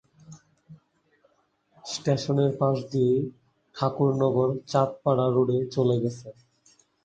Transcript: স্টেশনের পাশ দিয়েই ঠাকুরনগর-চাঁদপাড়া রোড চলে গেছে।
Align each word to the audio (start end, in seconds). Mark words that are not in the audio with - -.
স্টেশনের 1.83 2.51
পাশ 2.59 2.77
দিয়েই 2.91 3.21
ঠাকুরনগর-চাঁদপাড়া 3.75 5.25
রোড 5.27 5.49
চলে 5.73 5.95
গেছে। 6.03 6.27